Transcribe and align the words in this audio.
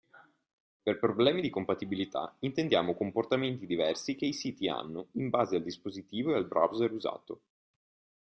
Per 0.81 0.97
problemi 0.97 1.41
di 1.41 1.51
compatibilità 1.51 2.35
intendiamo 2.39 2.95
comportamenti 2.95 3.67
diversi 3.67 4.15
che 4.15 4.25
i 4.25 4.33
siti 4.33 4.67
hanno 4.67 5.09
in 5.11 5.29
base 5.29 5.57
al 5.57 5.61
dispositivo 5.61 6.31
e 6.31 6.37
al 6.37 6.47
browser 6.47 6.91
usato. 6.91 7.41